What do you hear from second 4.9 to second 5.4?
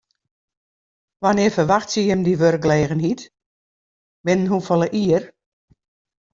jier?